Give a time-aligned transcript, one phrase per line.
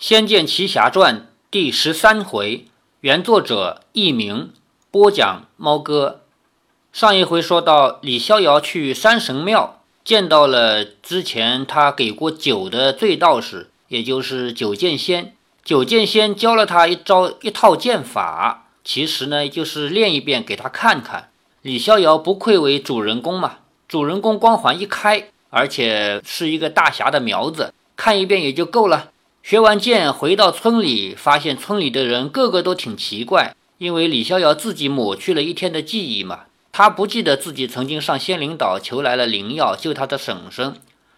[0.00, 1.16] 仙剑奇侠传》
[1.50, 2.64] 第十三回，
[3.02, 4.50] 原作者佚名，
[4.90, 6.22] 播讲猫哥。
[6.90, 15.34] 上一回说到，李逍遥去山神庙，见到了之前他给过酒的醉道士，也就是九剑仙。
[15.62, 21.28] 九剑仙教了他一招一套剑法，其实呢就是练一遍给他看看。
[21.60, 29.10] 李逍遥不愧为主人公嘛，主人公光环一开，而且是一个大侠的苗子，看一遍也就够了。
[29.42, 40.74] 学完剑回到村里，发现村里的人个个都挺奇怪，因为李逍遥自己抹去了一天的记忆嘛，他不记得自己曾经上仙灵岛求来了灵药救他的婶婶，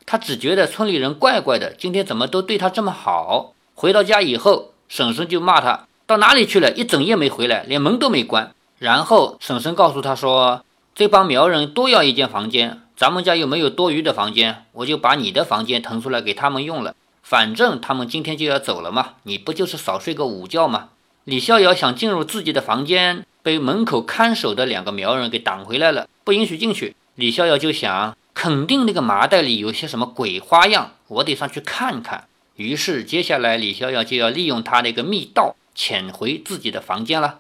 [0.07, 3.53] 他只觉得村里人怪怪的，今天怎么都对他这么好。
[3.75, 8.55] 回到家以后，婶婶就骂他到哪里去了，一整夜没回来，连门都没关。
[8.79, 16.95] 然后婶婶告诉他说，这帮苗人多要一间房间，咱们家又没有多余的房间，我就把你的房间腾出来给他们用了。
[17.33, 20.91] 反正他们今天就要走了嘛，你不就是少睡个午觉吗？
[21.25, 26.95] 李逍遥想进入自己的房间，被门口看守的两个苗人给挡回来了，不允许进去。
[27.15, 32.25] 李逍遥就想，肯定那个麻袋里有些什么鬼花样，我得上去看看。
[32.57, 37.39] 于是接下来李逍遥就要利用他那个密道潜回自己的房间了。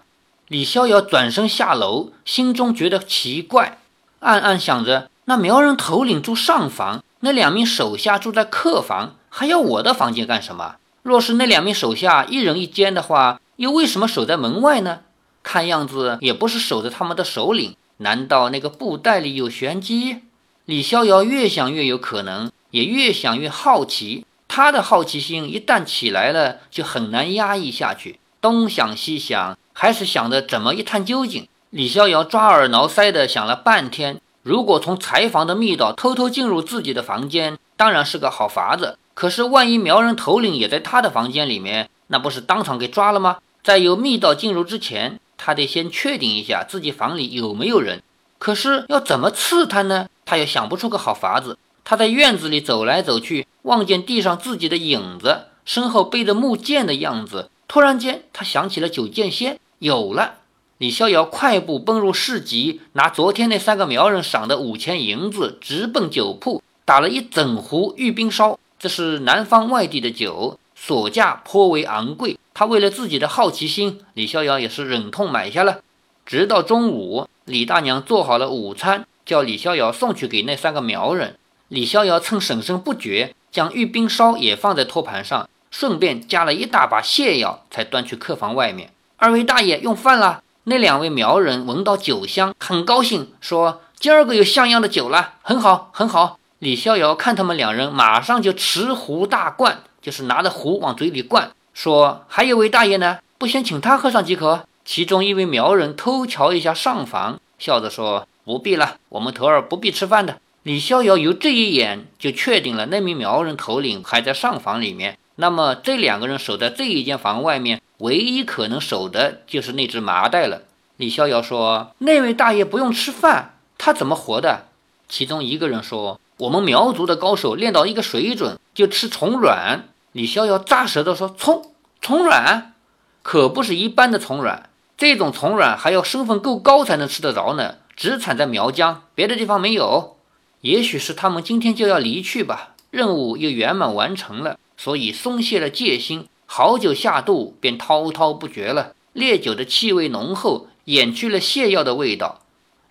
[0.48, 3.76] 李逍遥转身下楼，心中觉得奇怪，
[4.20, 9.16] 暗暗想着：那苗人头领住上房，那两名手下住在客房。
[9.34, 10.76] 还要我的房间干什么？
[11.02, 15.00] 若是那两名手下一人一间的话，又为什么守在门外呢？
[15.42, 17.74] 看样子也不是守着他们的首领。
[17.96, 20.18] 难道那个布袋里有玄机？
[20.66, 24.26] 李逍遥越想越有可能，也越想越好奇。
[24.46, 28.20] 他的好奇心一旦起来了，就很难压抑下去。
[28.42, 31.48] 东想西想，还是想着怎么一探究竟。
[31.70, 38.98] 李逍遥抓耳挠腮的想了半天，如果从柴房的密道偷偷进入自己的房间，当然是个好法子。
[39.14, 43.38] 可是，万一苗人头领也在他的房间里面，那不是当场给抓了吗？
[43.62, 48.02] 在有密道进入之前，他得先确定一下自己房里有没有人。
[48.38, 50.08] 可是要怎么刺探呢？
[50.24, 51.58] 他又想不出个好法子。
[51.84, 57.50] 他在院子里走来走去，望见地上自己的影子，身后背着木剑的样子。
[57.68, 60.34] 突然间，他想起了九剑仙，有了！
[60.78, 68.58] 李逍遥快步奔入市集，拿昨天那三个苗人赏的五千银子，直奔酒铺，打了一整壶玉冰烧。
[68.82, 72.36] 这是南方外地的酒，所价颇为昂贵。
[72.52, 75.82] 他为了自己的好奇心，李逍遥也是忍痛买下了。
[76.26, 81.38] 直到中午，李大娘做好了午餐，叫李逍遥送去给那三个苗人。
[81.68, 88.90] 李逍遥趁婶婶不觉，将玉冰烧也放在托盘上，顺便加了一大把泻药，才端去客房外面。
[89.16, 90.42] 二位大爷用饭了。
[90.64, 115.18] 那两位苗人闻到酒香，很高兴，说：“今儿个有像样的酒了，很好，很好。”李逍遥看他们两人，马上就持壶大灌，就是拿着壶往嘴里灌，说：“还有位大爷呢，不先请他喝上几口？”其中一位苗人偷瞧一下上房，笑着说：“不必了，我们头儿不必吃饭的。”李逍遥由这一眼就确定了那名苗人头领还在上房里面。
[115.34, 120.62] 那么这两个人守在这一间房外面，唯一可能守的就是那只麻袋了。
[120.98, 124.66] 李逍遥说：“那位大爷不用吃饭，他怎么活的？”
[125.10, 126.20] 其中一个人说。
[126.38, 129.88] 我们苗族的高手练到一个水准，就吃虫卵。
[130.12, 132.74] 李逍遥咂舌头说：“虫虫卵，
[133.22, 137.76] 可不是一般的虫卵，这种虫卵还要身份够高才能吃得着呢。
[137.94, 140.16] 只产在苗疆，别的地方没有。
[140.62, 146.26] 也许是他们今天就要离去吧，任务又圆满完成了，所以松懈了戒心。
[146.46, 148.94] 好酒下肚，便滔滔不绝了。
[149.12, 152.40] 烈酒的气味浓厚，掩去了泻药的味道。”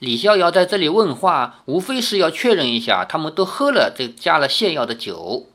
[0.01, 5.45] 李逍遥在这里问话，无非是要确认一下他们都喝了这加了泻药的酒。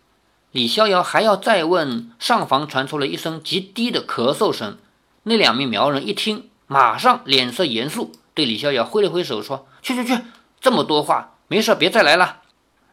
[0.53, 4.79] 李逍遥还要再问，上房传出了一声极低的咳嗽声。
[5.25, 10.23] 那两名苗人一听，马上脸色严肃，对李逍遥挥了挥手说：“去去去，
[10.61, 12.43] 这么多话，没事别再来了。”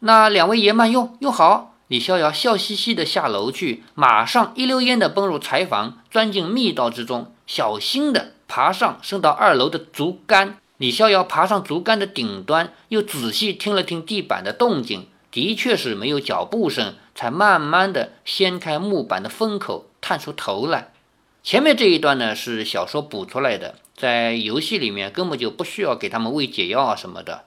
[0.01, 1.75] 那两位爷慢用，用好。
[1.87, 10.57] 李逍遥笑嘻嘻地下楼去，马上一溜烟地奔入柴房，钻进密道之中，小心地爬上升到二楼的竹竿。
[10.83, 20.91] 李逍遥爬上竹竿的顶端，又仔细听了听地板的动静，的确是没有脚步声，才慢慢的掀开木板的封口，探出头来。
[21.41, 27.45] 前面这一段呢是小说补出来的，在游戏里面根本就不需要给他们喂解药啊什么的。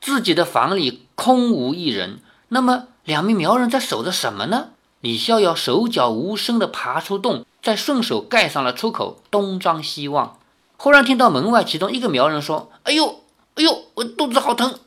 [0.00, 4.70] 自己的房里空无一人，那么两名苗人在守着什么呢？
[5.02, 10.38] 李逍遥手脚无声的爬出洞，再顺手盖上了出口，东张西望。
[10.82, 13.22] 忽然听到门外其中一个苗人说：“哎呦，
[13.56, 14.78] 哎呦，我肚子好疼！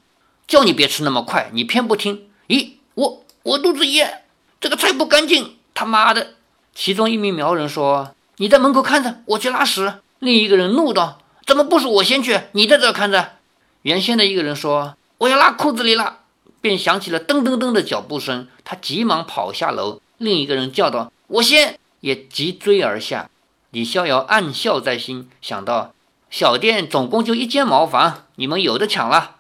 [0.48, 2.32] 叫你别吃那么快，你偏不听。
[2.48, 4.24] 咦，我我肚子也……
[4.60, 6.30] 这个菜不干净，他妈的！”
[6.74, 12.42] 其中一名苗人说：“你在门口看着，我去拉屎。”另一个人怒道：“怎么不是我先去？
[12.54, 13.34] 你在这看着。”
[13.84, 16.22] 原先的一个人说：“我要拉裤子里了。”
[16.60, 20.02] 便响起了噔噔噔的脚步声，他急忙跑下楼。
[20.18, 23.30] 另一个人叫道：“我先！”也急追而下。
[23.74, 25.96] 李逍遥暗笑在心，想到
[26.30, 29.38] ：“小店总共就一间茅房，你们有的抢了。”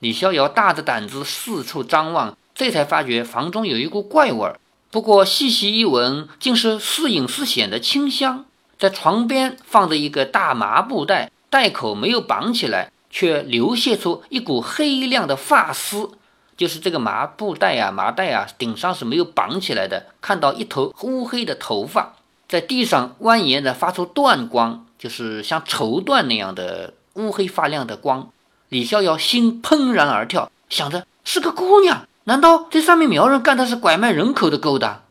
[0.00, 4.58] 李逍遥大着胆子四处张望，这才发觉房中有一股怪味儿。
[4.90, 8.46] 不过细细一闻，竟是似隐似显的清香。
[8.78, 16.12] 在床边放着一个大麻布袋，袋口没有绑起来，却流泻出一股黑亮的发丝。
[16.56, 20.06] 就是这个麻布袋啊，麻袋啊，顶上是没有绑起来的。
[20.22, 22.14] 看到一头乌黑的头发
[22.54, 28.30] 在地上蜿蜒的发出断光，就是像绸缎那样的乌黑发亮的光。
[28.68, 32.06] 李逍遥心怦然而跳，想着是个姑娘。
[32.26, 35.02] 难道这上面苗人干的是拐卖人口的勾当？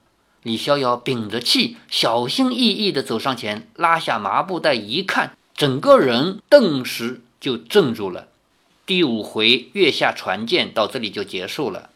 [0.43, 8.27] 李逍遥屏着气，小心翼翼地走上前，拉下麻布袋一看，整个人顿时就怔住了。
[8.85, 11.89] 第五回月下传剑到这里就结束了。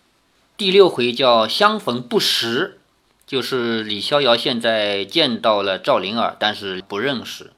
[0.58, 2.82] 第六回叫相逢不识，
[3.28, 7.52] 就是李逍遥现在见到了赵灵儿，但是不认识。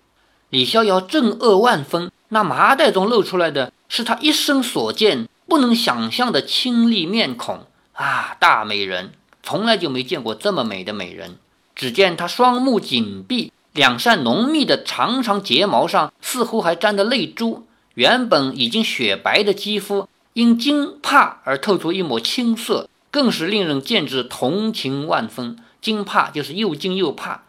[0.49, 5.29] 李逍遥震愕万分，那麻袋中露出来的是他一生所见。
[5.47, 11.37] 不能想象的清丽面孔啊，大美人，从来就没见过这么美的美人。
[11.75, 17.65] 只见她双目紧闭，两扇浓密的长长睫毛上似乎还沾着泪珠。
[17.95, 25.57] 原本已经雪白的肌肤，因惊怕而透出一抹青色，更是令人见之同情万分。
[25.81, 27.43] 惊怕就是又惊又怕。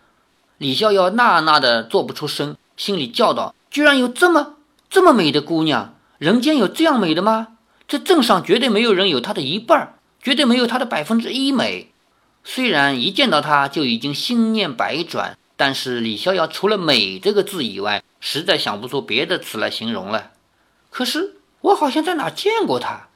[0.59, 4.55] 李逍遥呐呐的做不出声，心里叫道：“居然有这么
[4.89, 7.57] 这么美的姑娘，人间有这样美的吗？”
[7.89, 11.91] 这镇上绝对没有人有她的一半，绝对没有她的百分之一美。
[12.45, 20.31] 虽然一见到她就已经心念百转，但是李逍遥除了“美”这个字以外，实在想不出别的词来形容了。
[20.91, 23.09] 可是我好像在哪见过她。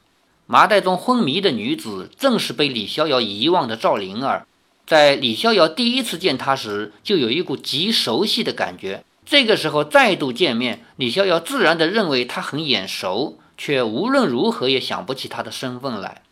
[0.46, 4.46] 麻袋中昏迷的女子，正是被李逍遥遗忘的赵灵儿。
[4.86, 9.04] 在李逍遥第一次见她时，就有一股极熟悉的感觉。
[9.24, 13.38] 这个时候再度见面，李逍遥自然地认为她很眼熟。
[13.56, 16.22] 却无论如何也想不起她的身份来。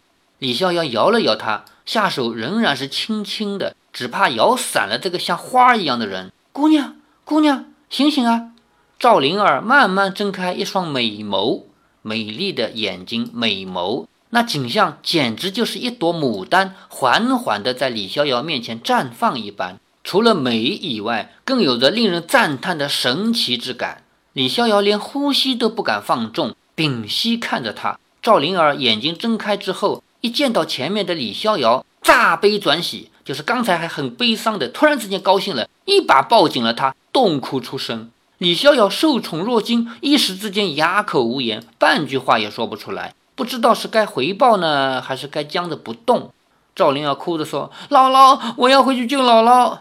[0.40, 6.32] 李逍遥摇了摇她，下手仍然是轻轻的，只怕摇散了这个像花一样的人。
[6.52, 8.50] 姑娘，姑娘，醒醒啊！
[8.98, 11.62] 赵灵儿慢慢睁开一双美眸，
[12.02, 19.78] 美丽的眼睛，美眸，那景象简直就是一朵牡丹，缓缓地在李逍遥面前绽放一般。
[20.04, 24.02] 除了美以外，更有着令人赞叹的神奇之感。
[24.32, 26.56] 李逍遥连呼吸都不敢放纵。
[26.74, 38.10] 屏息看着他，赵灵儿眼睛睁开之后，一见到前面的李逍遥，乍悲转喜，就是刚才还很悲伤的，突然之间高兴了，一把抱紧了他，痛哭出声。
[38.42, 46.32] 李逍遥受宠若惊，一时之间哑口无言，半句话也说不出来，不知道是该回报呢，还是该僵着不动。
[46.74, 49.78] 赵灵儿哭着说：“姥姥，我要回去救姥姥。”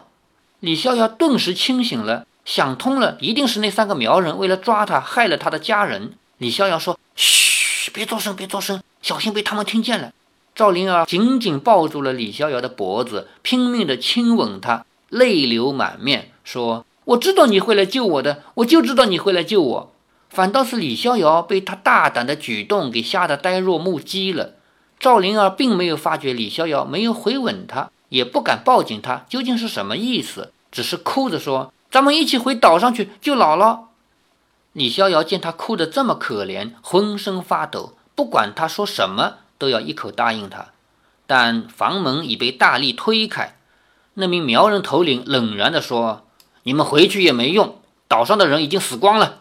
[0.60, 6.12] 李逍遥顿时清醒了，想通了，一定是那三个苗人为了抓他，害了他的家人。
[6.38, 10.12] 李逍遥说：“嘘，别作声，别作声，小心被他们听见了。”
[10.54, 19.92] 赵灵儿紧紧抱住了李逍遥的脖子，拼命地亲吻他，泪流满面，说：“我知道你会来救我的，我就知道你会来救我。”
[20.30, 24.52] 反倒是李逍遥被他大胆的举动给吓得呆若木鸡了。
[24.98, 30.52] 赵灵儿并没有发觉李逍遥没有回吻她，也不敢抱紧他，究竟是什么意思？
[30.70, 33.80] 只是哭着说：“咱们一起回岛上去救姥姥。”
[34.72, 40.68] 李逍遥见他哭得这么可怜，浑身发抖，不管他说什么，都要一口答应他。
[41.26, 43.56] 但房门已被大力推开，
[44.14, 46.24] 那名苗人头领冷然地说
[46.64, 47.76] ：“你们回去也没用，
[48.08, 49.40] 岛上的人已经死光了。”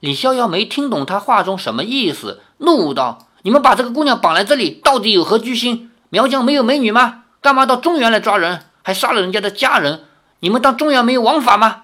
[0.00, 5.90] 李逍遥没听懂他话中什么意思，怒道：“你们把这个姑娘绑来这里，到底有何居心？
[6.08, 7.24] 苗疆没有美女吗？
[7.40, 10.04] 干嘛到中原来抓人，还杀了人家的家人？
[10.40, 11.82] 你们当中原没有王法吗？”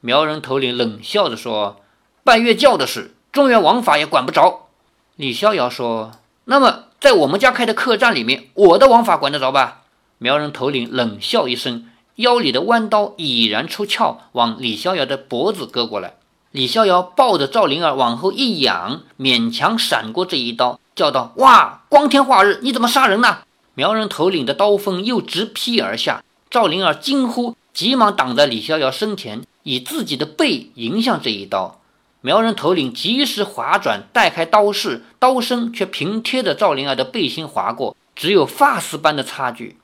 [0.00, 1.80] 苗人头领冷笑着说。
[2.22, 4.68] 拜月教的事，中原王法也管不着。
[5.16, 6.12] 李逍遥说
[6.44, 9.82] ：“那么，在我们家开的客栈里面，我的王法管得着吧？”
[10.18, 11.86] 苗人头领冷笑一声，
[12.16, 16.14] 腰里的弯刀已然出鞘，往李逍遥的脖子割过来。
[16.50, 23.38] 李逍遥抱着赵灵儿往后一仰，勉强闪过这一刀，叫道：“哇，光天化日，你怎么杀人呢？”
[23.74, 31.80] 苗人头领的刀锋又直劈而下，赵灵儿惊呼，急忙挡在李逍遥身前，以自己的背迎向这一刀。
[32.20, 39.78] 苗人头领及时划转，带开刀势，刀身却平贴着赵灵儿的背心划过，只有发丝般的差距。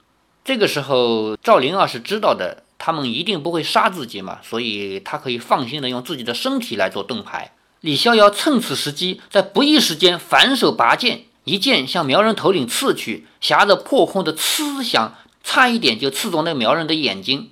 [0.46, 7.50] 这个时候，赵灵儿是知道的，他们一定不会杀自己嘛，所以他可以放心的用自己的身体来做盾牌。
[7.80, 17.50] 李逍遥趁此时机，在不意时间反手拔剑，一剑向苗人头领刺去，匣子破空的呲响，差一点就刺中那苗人的眼睛。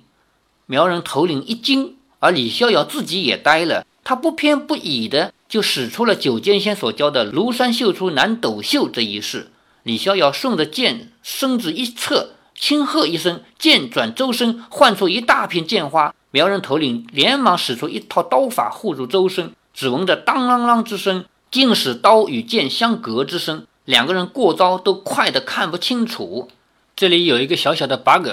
[0.65, 9.51] 苗人头领一惊，而李逍遥自己也呆了，他不偏不倚的就使出了九剑仙所教的庐山秀出南斗秀这一式。
[9.83, 16.15] 李逍遥顺着剑身子一侧，轻喝一声，剑转周身，唤出一大片剑花。
[16.31, 19.51] 苗人头领连忙使出一套刀法护住周身。
[19.73, 23.67] 只闻着当啷啷之声，竟是刀与剑相隔之声。
[23.83, 26.47] 两个人过招都快得看不清楚。
[26.95, 28.27] 这里有一个小小的 bug：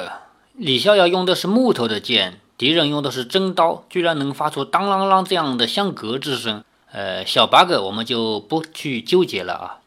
[0.54, 6.62] 李逍遥用的是木头的剑，敌人用的是真刀，居然能发出当啷啷这样的相隔之声。
[6.92, 9.81] 呃，小 bug 我们就不去纠结了啊。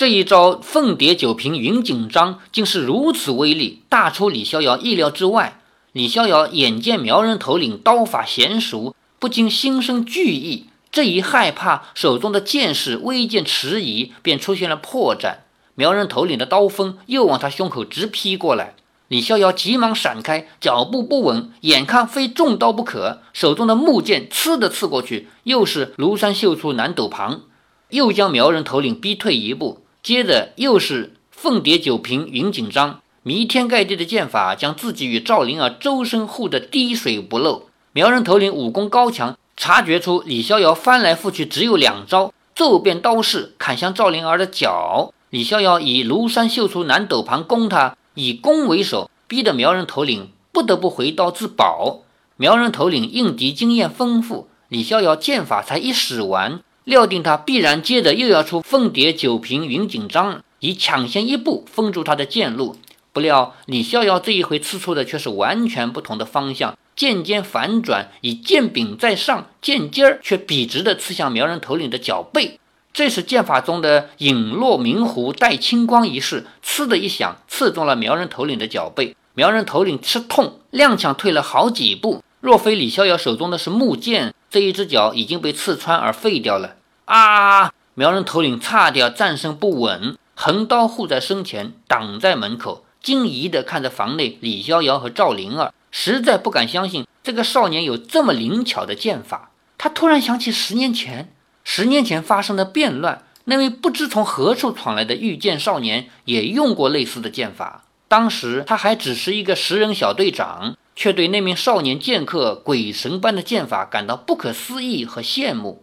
[0.00, 5.60] 这一招凤蝶九平云锦章竟是如此威力，大出李逍遥意料之外。
[5.92, 10.68] 李逍遥眼见苗人头领刀法娴熟，不禁心生惧意。
[10.90, 15.40] 这一害怕，手中的剑势微见迟疑，便出现了破绽。
[15.74, 18.76] 苗人头领的刀锋又往他胸口直劈过来，
[19.08, 27.42] 李逍遥急忙闪开，脚步不稳，眼看非中刀不可，手中的木剑刺的刺过去，又是庐山秀出南斗旁，
[27.90, 29.82] 又将苗人头领逼退一步。
[30.02, 37.68] 接着又是凤蝶九瓶云锦章，弥天盖地的剑法将自己与赵灵儿周身护得滴水不漏。
[37.92, 39.36] 苗人头领武功高强。
[39.56, 45.12] 察觉出李逍遥翻来覆去只有两招，骤变刀势砍向赵灵儿的脚。
[45.28, 52.00] 李逍遥以庐山秀出南斗盘攻他，以攻为守，逼得苗人头领不得不回刀自保。
[52.38, 62.76] 苗人头领应敌经验丰富，李逍遥剑法才一使完，料定他必然接着又要出凤蝶九瓶云锦章，以抢先一步封住他的剑路。
[63.12, 66.76] 不料李逍遥这一回刺出的却是完全不同的方向。
[66.96, 72.58] 剑尖反转，以剑柄在上，剑尖儿却笔直地刺向苗人头领的脚背。
[72.92, 79.16] 这是剑法中的影落明湖带青光一式，呲的一响，刺中了苗人头领的脚背。
[79.34, 82.22] 苗人头领吃痛，踉跄退了好几步。
[82.40, 86.76] 若非李逍遥手中的是木剑，这一只脚已经被刺穿而废掉了。
[87.04, 87.72] 啊！
[87.94, 95.74] 苗人头领差点站身不稳，横刀护在身前，挡在门口，惊疑地看着房内李逍遥和赵灵儿。
[95.90, 99.50] 实在不敢相信这个少年有这么灵巧的剑法。
[99.76, 101.30] 他突然想起十年前，
[101.62, 107.84] 十年前发生的变乱，那位不知从何处闯来的御剑少年也用过类似的剑法。
[108.08, 115.82] 当时他还只是一个十人小队长，却对那名少年剑客鬼神般的剑法感到不可思议和羡慕。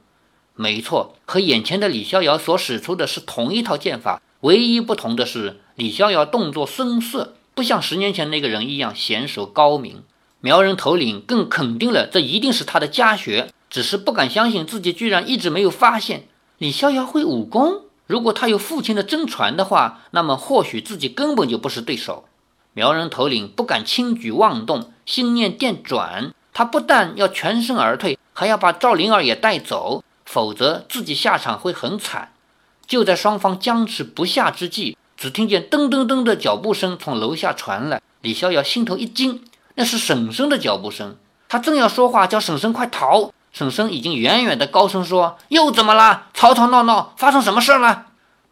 [0.53, 7.33] 没错，和眼前的李逍遥所使出的是同一套剑法，唯一不同的是李逍遥动作生涩。
[7.55, 10.03] 不像十年前那个人一样娴熟高明，
[10.39, 16.27] 苗人头领更肯定了这一定是他的家学，只是不敢相信自己居然一直没有发现
[16.59, 17.85] 李逍遥会武功。
[18.05, 22.25] 如果他有父亲的真传的话，那么或许自己根本就不是对手。
[22.77, 32.33] 苗人头领不敢轻举妄动，心念电转，他不但要全身而退，还要把赵灵儿也带走，否则自己下场会很惨。
[32.85, 34.95] 就在双方僵持不下之际。
[35.17, 39.43] 只听见噔噔噔的脚步声从楼下传来，李逍遥心头一惊，
[39.73, 41.17] 那是婶婶的脚步声。
[41.49, 46.27] 他正要说话，叫婶婶快逃，婶婶已经远远的高声说：“又怎么了？
[46.35, 48.05] 吵吵闹闹，发生什么事了？”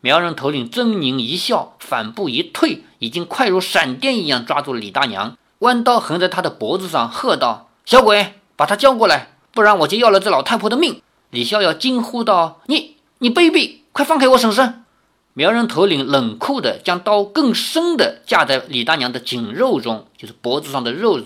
[0.06, 14.84] 苗人头领狰狞一笑，反步一退，已经快如闪电一样抓住了李大娘，弯刀横在他的脖子上，喝道：“小鬼，把他叫过来，不然我就要了这老太婆的命！”李逍遥惊呼道：“你你卑鄙，快放开我婶婶！”
[15.34, 21.20] 苗人头领冷酷地将刀更深地架在李大娘的颈肉中，就是脖子上的肉。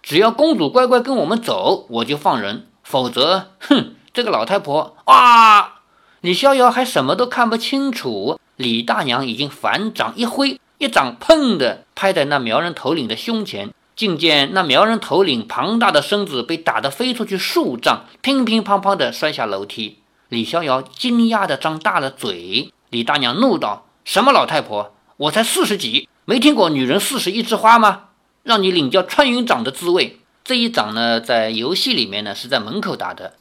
[0.00, 3.94] 只要公主乖乖跟我们走，我就放人；否则，哼！
[4.14, 5.81] 这个老太婆啊！
[6.22, 19.98] 李逍遥还什么都看不清楚，李大娘已经反掌一挥，一掌砰的拍在那苗人头领的胸前，竟见那苗人头领庞大的身子被打得飞出去数丈，乒乒乓乓地摔下楼梯。
[20.28, 22.72] 李逍遥惊讶地张大了嘴。
[22.90, 24.94] 李大娘怒道：“什么老太婆？
[25.16, 28.10] 我才四十几，没听过女人四十一枝花吗？
[28.44, 33.34] 让你领教穿云掌的滋味。”这一掌呢，在游戏里面呢是在门口打的。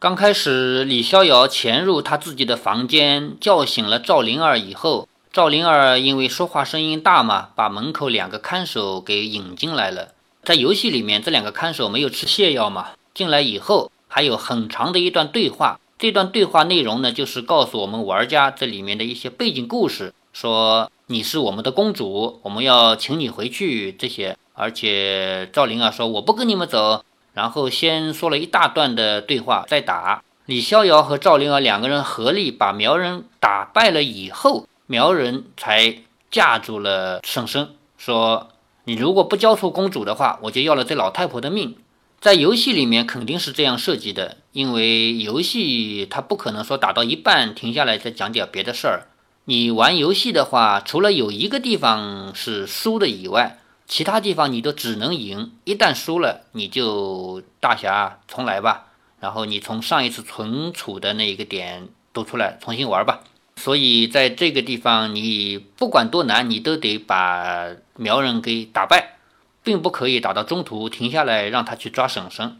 [0.00, 10.14] 刚开始，李逍遥潜入他自己的房间，叫醒了赵灵儿以后，赵灵儿因为说话声音大嘛，把门口两个看守给引进来了。
[10.42, 15.78] 在游戏里面，这两个看守没有吃泻药嘛，进来以后还有很长的一段对话。
[15.98, 24.34] 这段对话内容呢，就是告诉我们玩家这里面的一些背景故事，说你是我们的公主，我们要请你回去这些。
[24.54, 30.22] 而且赵灵儿说我不跟你们走，然后先说了一大段的对话再打。
[30.46, 35.98] 李逍遥和赵灵儿两个人合力把苗人打败了以后，苗人才
[36.30, 38.48] 架住了婶婶，说
[38.84, 41.76] 你如果不交出公主的话，我就要了这老太婆的命。
[42.20, 49.06] 在游戏里面肯定是这样设计的，因为游戏它不可能说打到一半停下来再讲点别的事儿。
[49.44, 53.59] 你玩游戏的话，除了有一个地方是输的以外，
[53.90, 55.52] 其他地方你都只能赢。
[55.64, 58.86] 一旦输了，你就大侠重来吧，
[59.20, 63.20] 然后你从上一次存储的那一个点读出来重新玩吧。
[63.56, 67.66] 所以在这个地方，你不管多难，你都得把
[67.96, 69.16] 苗人给打败。
[69.62, 72.58] 并不可以打到中途停下来让他去抓婶婶，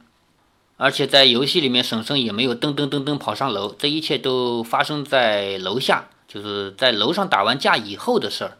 [0.76, 8.58] 而且在游戏里面，婶婶也没有噔噔噔噔跑上楼，这一切都发生在楼下，就是在楼上打完架以后的事儿。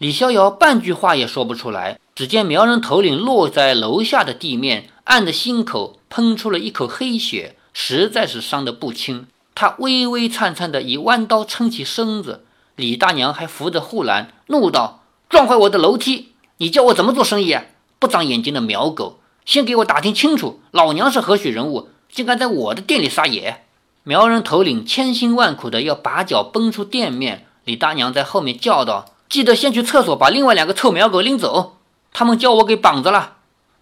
[0.00, 9.26] 李逍遥半句话也说不出来，只见苗人头领落在楼下的地面，按着心口喷出了一口黑血，实在是伤得不轻。
[9.54, 17.64] 他微微颤颤地以弯刀撑起身子，李大娘还扶着护栏，怒道：“撞坏我的楼梯！”你叫我怎么做生意啊？
[17.98, 19.20] 不长眼睛的苗狗！
[19.44, 23.66] 先给我打听清楚，老娘是何许人物，竟敢在我的店里撒野！
[24.04, 31.78] 苗人头领千辛万苦的要把脚奔出店面，李大娘在后面叫道：“记得先去厕所把另外两个臭苗狗拎走，
[32.12, 33.36] 他们叫我给绑着了。”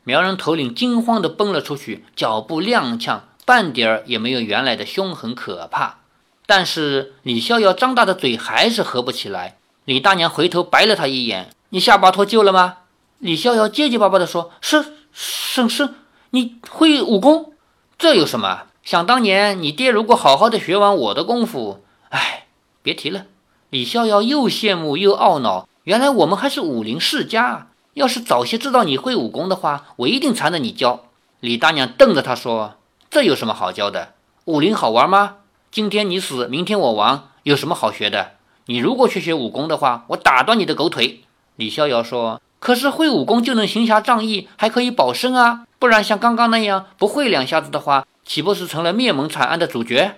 [0.04, 5.98] 苗人头领惊慌的奔了出去，脚步踉跄，半点儿也没有原来的凶狠可怕。
[6.46, 9.58] 但是李逍遥张大的嘴还是合不起来。
[9.84, 11.50] 李大娘回头白了他一眼。
[11.70, 12.78] 你下巴脱臼了吗？
[13.18, 15.90] 李逍遥结结巴巴地说：“是是是，
[16.30, 17.52] 你会武功？
[17.98, 18.62] 这有什么？
[18.82, 22.46] 想当年你爹如果好好的学完我的功夫，哎，
[22.82, 23.24] 别提了。”
[23.70, 27.66] 李逍遥又羡慕又懊恼，原来我们还是武林世家。
[27.92, 31.04] 要是早些知道你会武功的话，我一定缠着你教。
[31.40, 32.76] 李大娘瞪着他说
[33.10, 34.14] ：“这有什么好教的？
[34.46, 35.36] 武林好玩吗？
[35.70, 38.32] 今天你死，明天我亡，有什么好学的？
[38.66, 41.20] 你如果去学武功的话，我打断你的狗腿。”
[41.56, 45.66] 李逍遥说：“可是会武功就能行侠仗义，还可以保身啊！
[45.78, 50.14] 不然像刚刚那样不会两下子的话，岂不是成了灭门惨案的主角？”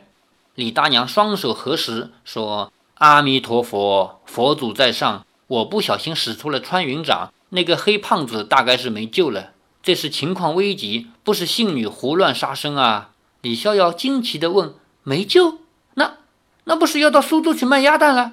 [0.54, 9.52] 李大娘双手合十说：“阿弥陀佛，佛祖在上，我不小心使出了穿云掌，那个黑胖子大概是没救了。
[9.82, 15.60] 这是情况危急，不是信女胡乱杀生啊！”李逍遥惊奇地问：“没救？
[15.94, 16.18] 那
[16.64, 18.32] 那不是要到苏州去卖鸭蛋了？”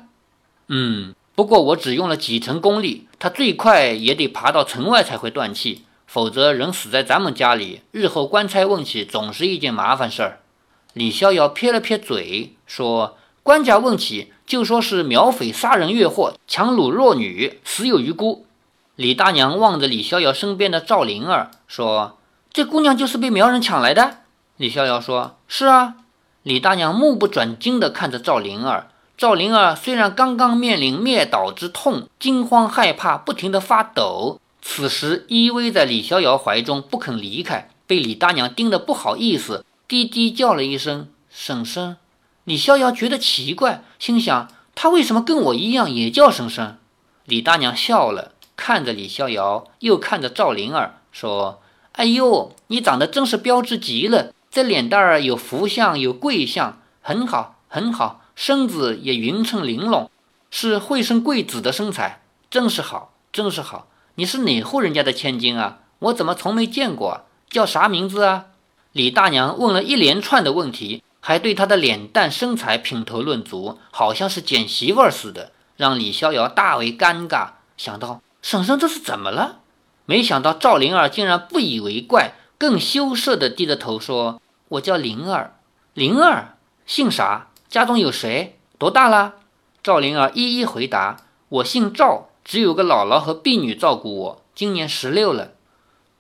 [0.68, 1.16] 嗯。
[1.34, 10.40] 不过我只用了几成功力，他最快也得爬到城外才会断气，否则人死在咱们家里，日后官差问起总是一件麻烦事儿。
[10.94, 18.46] 李逍遥撇了撇嘴说：“官家问起，就说是苗匪杀人越货，强掳弱女，死有余辜。”
[18.96, 22.18] 李大娘望着李逍遥身边的赵灵儿说
[22.52, 24.22] ：“这姑娘就是被苗人抢来的。”
[24.58, 25.98] 李逍遥说：“是啊。”
[26.42, 28.88] 李大娘目不转睛地看着赵灵儿。
[29.18, 41.98] 赵灵儿虽然刚刚面临灭岛之痛，惊慌害怕，不停地发抖，此时依偎在李逍遥怀中不肯离开，被李大娘盯得不好意思，低低叫了一声“婶婶”。
[42.48, 46.78] 李逍遥觉得奇怪，心想他为什么跟我一样也叫婶婶？
[47.26, 60.10] 李大娘笑了，看着李逍遥，又看着赵灵儿，说：“哎呦，你长得真是标致极了，这脸蛋儿有福相，有贵相，很好，很好。”身子也匀称玲珑，
[60.50, 63.88] 是会生贵子的身材，真是好，真是好。
[64.16, 65.80] 你是哪户人家的千金啊？
[66.00, 67.26] 我怎么从没见过？
[67.50, 68.46] 叫啥名字啊？
[68.94, 77.50] 李大娘问了一连串的问题，还对他的脸蛋身材品头论足，好像是捡媳妇儿似的，让李逍遥大为尴尬。
[77.76, 79.60] 想到婶婶这是怎么了？
[80.06, 85.56] 没想到赵灵儿竟然不以为怪，更羞涩地低着头说：“我叫灵儿，
[85.94, 88.58] 灵儿，姓啥？”家中有谁？
[88.78, 89.34] 多大了？
[89.84, 91.18] 赵灵儿一一回答
[91.50, 95.52] ：“我姓赵，只有个姥姥和婢女照顾我，今年十六了。”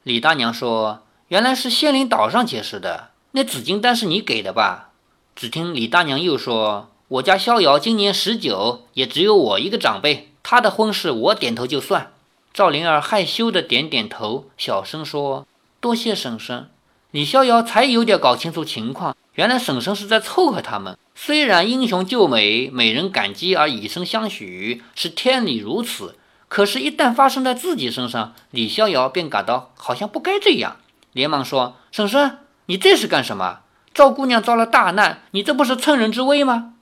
[0.03, 4.89] 李大娘说：“原来是仙灵岛上结识的，那紫金丹是你给的吧？”
[5.37, 12.13] 只听李大娘又说：“我家逍遥今年十九，也只有我一个长辈，他的婚事我点头就算。”
[12.51, 15.45] 赵灵儿害羞的点点头，小声说
[15.79, 16.71] ：“多谢婶婶。”
[17.11, 20.97] 李逍遥才有点搞清楚情况，原来婶婶是在凑合他们。
[21.13, 26.15] 虽然英雄救美，美人感激而以身相许，是天理如此。
[26.47, 30.77] 可是，一旦发生在自己身上，李逍遥便感到好像不该这样，
[31.11, 33.59] 连忙说：“婶婶，你这是干什么？
[33.93, 36.73] 赵姑娘遭了大难，你这不是趁人之危吗？”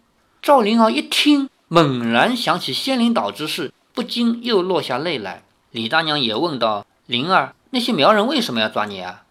[0.42, 5.44] 赵灵儿一听，猛然想起仙灵岛之事，不禁又落下泪来。
[5.72, 9.24] 李大娘也问道：“灵儿，那些苗人为什么要抓你啊？”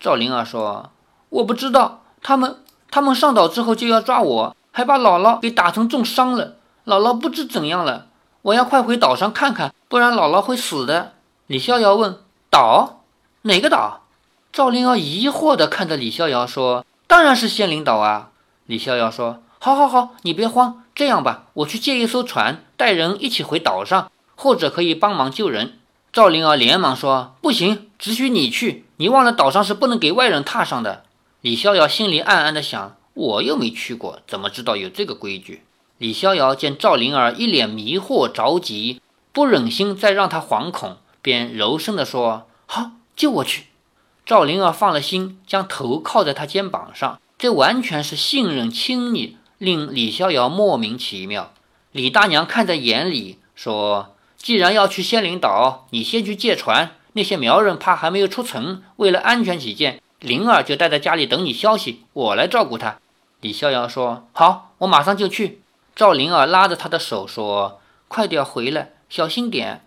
[0.00, 0.90] 赵灵儿说
[1.30, 2.58] ：“我不知道，他们
[2.90, 6.56] 他们上岛之后就要抓我，还把姥姥给打成重伤了。
[6.84, 8.08] 姥姥不知怎样了，
[8.42, 11.14] 我要快回岛上看看，不然姥姥会死的。”
[11.48, 12.18] 李逍遥问
[12.50, 13.04] ：“岛？
[13.42, 14.01] 哪个岛？”
[14.52, 18.32] 赵灵儿疑惑地看着李逍遥说：“当然是仙灵岛啊。”
[18.66, 20.84] 李逍遥说：“好，好，好，你别慌。
[20.94, 25.78] 这样吧，我去借一艘船，带人一起回岛上，或者可以帮忙救人。”
[26.12, 28.84] 赵灵儿连忙说：“不行，只许你去。
[28.98, 31.04] 你忘了岛上是不能给外人踏上的。”
[31.40, 35.62] 李逍遥心里暗暗的想：“我又没去过，怎么知道有这个规矩？”
[35.96, 39.00] 李逍遥见赵灵儿一脸迷惑着急，
[39.32, 43.68] 不忍心再让她惶恐，便柔声地说：“好，救我去。”
[44.32, 51.52] 赵灵儿放了心，将头靠在他肩膀上，这完全是信任亲昵，令李逍遥莫名其妙。
[51.90, 54.16] 李大娘看在眼里，说。
[54.38, 56.92] 既然要去仙灵岛，你先去借船。
[57.12, 62.96] 那些苗人怕还没有出城，为了安全起见，灵儿就待在家里等你消息，我来照顾她。
[63.42, 65.60] 李逍遥说：“好，我马上就去。”
[65.94, 69.84] 赵灵儿拉着他的手说：“快点回来，小心点。”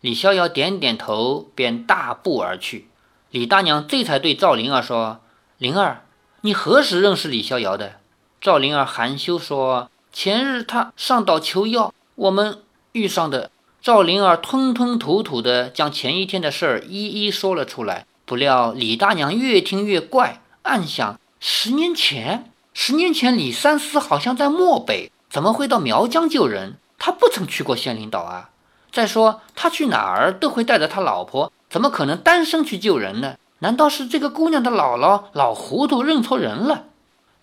[0.00, 2.86] 李逍遥点点头，便大步而去。
[3.30, 5.20] 李大娘这才对赵灵儿说
[5.56, 6.02] ：“灵儿，
[6.40, 8.00] 你何时认识李逍遥的？”
[8.40, 12.62] 赵灵儿含羞说：“前日他上岛求药，我们
[12.92, 26.78] 遇上的。”赵灵儿吞吞吐吐地将前一天的事儿一一说了出来，不料李大娘越听越怪，暗想：十年前，十年前李三思好像在漠北，怎么会到苗疆救人？
[26.98, 28.50] 他不曾去过仙灵岛啊！
[28.92, 33.36] 再说他去哪儿都会带着他老婆，怎么可能单身去救人呢？
[33.60, 36.86] 难道是这个姑娘的姥姥老糊涂认错人了？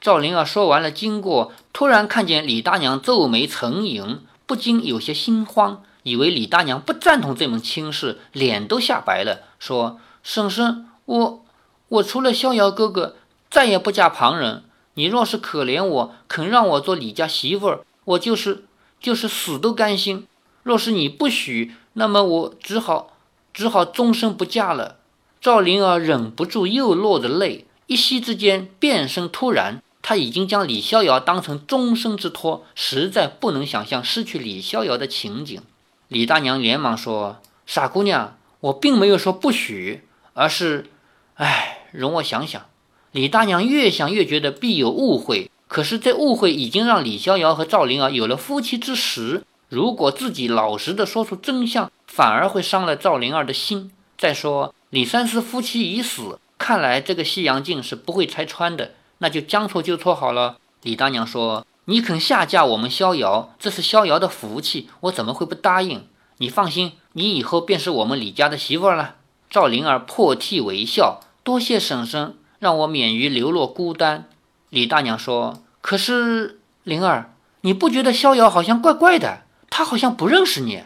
[0.01, 5.81] 赵灵儿说完了经过，突然看见李大娘皱眉沉吟，不禁有些心慌。
[6.03, 11.45] 以为李大娘不赞同这门亲事，脸都吓白了，说：“婶婶，我
[11.89, 13.15] 我除了逍遥哥哥，
[13.49, 14.63] 再也不嫁旁人。
[14.93, 18.65] 你若是可怜我，肯让我做李家媳妇儿，我就是
[18.99, 20.27] 就是死都甘心。
[20.63, 23.13] 若是你不许，那么我只好
[23.57, 24.97] 只好终身不嫁了。”
[25.41, 29.81] 赵灵儿忍不住又落着泪，一息之间变声突然。
[30.03, 35.59] 他已经将李逍遥当成终身之托，实在不能想象失去李逍遥的情景。
[36.07, 40.85] 李大娘连忙说：“傻姑娘，我并没有说不许，而是……
[41.33, 42.61] 哎，容我想想。”
[43.11, 49.43] 李大娘越想越觉得必有误会，可是这误会已经让李逍遥和赵灵儿有了夫妻之实。
[49.69, 53.91] 如果自己老实的说出真相，反而会伤了赵灵儿的心。
[54.17, 60.57] 再说李三思夫妻已死，看来这个西洋镜是不会拆穿的，那就将错就错好了。
[60.81, 61.63] 李大娘说。
[61.89, 66.05] 你肯下嫁我们逍遥，这是逍遥的福气，我怎么会不答应？
[66.39, 69.15] 你放心，你以后便是我们李家的媳妇了。
[69.49, 74.27] 赵灵儿破涕为笑，多谢婶婶，让我免于流落孤单。
[74.69, 79.43] 李大娘说：“可是灵儿，你不觉得逍遥好像怪怪的？
[79.69, 80.83] 他好像不认识你。”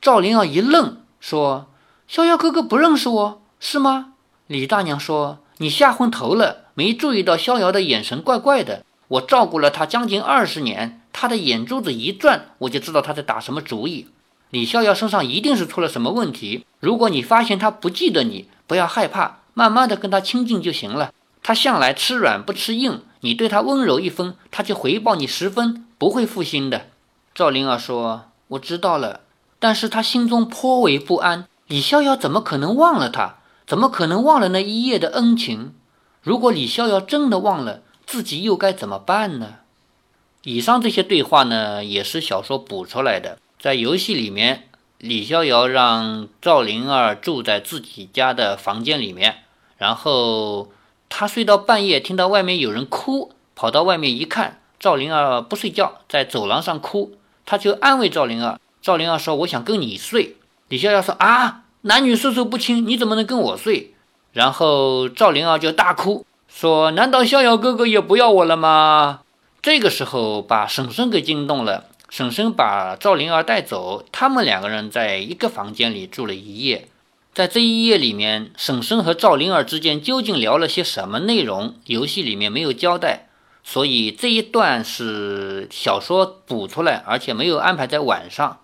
[0.00, 1.66] 赵灵儿一愣，说
[2.06, 4.14] ：“逍遥哥哥不认识我是吗？”
[4.46, 14.08] 李大娘说：“你吓昏头了，没注意到逍遥的眼神怪怪的。”我照顾了他将近二十年，他的眼珠子一转，我就知道他在打什么主意。
[14.50, 16.64] 李逍遥身上一定是出了什么问题。
[16.80, 21.12] 如果你发现他不记得你，不要害怕，慢慢的跟他亲近就行了。
[21.42, 26.86] 他向来吃软不吃硬，你对他温柔一分，他就回报你十分，不会负心的。
[27.32, 29.20] 赵灵儿说：“我知道了，
[29.58, 31.46] 但是他心中颇为不安。
[31.66, 33.36] 李逍遥怎么可能忘了他？
[33.66, 35.74] 怎么可能忘了那一夜的恩情？
[36.22, 39.54] 如果李逍遥真的忘了？”自己又该怎么办呢？
[40.44, 43.38] 以上这些对话呢，也是小说补出来的。
[43.58, 49.38] 在游戏里面，李逍遥让赵灵儿住在自己家的房间里面，
[49.76, 50.70] 然后
[51.08, 58.60] 他睡到半夜，听到外面有人哭，跑到外面一看，赵灵儿不睡觉，在走廊上哭，他就安慰赵灵儿。
[58.86, 60.36] 赵灵儿说：“我想跟你睡。”
[60.70, 63.94] 李逍遥说：“啊，男女授受不亲，你怎么能跟我睡？”
[64.32, 66.24] 然后赵灵儿就大哭。
[66.46, 69.22] 说：“难道逍遥哥哥也不要我了吗？”
[69.60, 71.86] 这个时候把婶婶给惊动了。
[72.08, 76.86] 婶婶把赵灵儿带走，他们两个人在一个房间里住了一夜。
[77.34, 81.74] 在这一夜里面，婶婶和赵灵儿之间究竟聊了些什么内容？
[81.86, 83.26] 游戏里面没有交代，
[83.64, 88.58] 所以这一段是小说补出来，而且没有安排在晚上。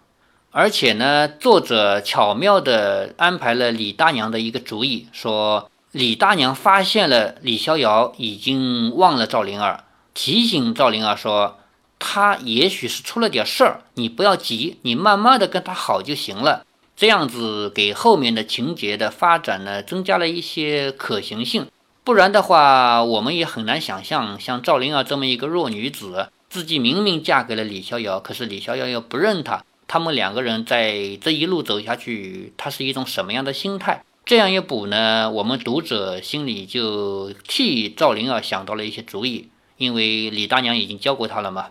[0.52, 5.68] 而且呢，作者巧妙地安排了李大娘的一个主意，说。
[5.92, 9.84] 李大娘发现了李逍遥已经忘了赵灵儿，
[10.14, 11.58] 提醒赵灵儿说
[12.00, 16.64] ：“他也许是出了点事儿，你不要急，你慢慢的跟他好就行了。
[16.96, 21.66] 这样子给后面的情节的发展呢增加了一些可行性。
[22.02, 29.62] 不然的话，我们也很难想象，像赵灵儿这么一个弱女子，自己明明嫁给了李逍遥，可是李逍遥又不认她。
[29.92, 34.02] 他们两个人在这一路走下去，他是一种什么样的心态？
[34.24, 41.66] 这样一补呢，我们读者心里就替赵灵儿想到了一些主意，因为李大娘已经教过他了嘛。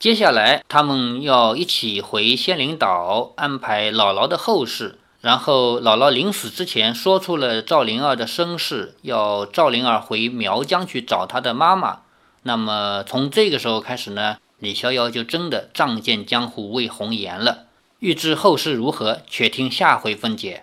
[0.00, 4.98] 接下来他们要一起回仙灵岛安排姥姥的后事。
[5.20, 12.00] 然后姥姥临死之前说出了赵灵儿的身世，要赵灵儿回苗疆去找她的妈妈。
[12.42, 17.66] 那么从这个时候开始呢，李逍遥就真的仗剑江湖为红颜了。
[17.98, 20.62] 欲知后事如何，且听下回分解。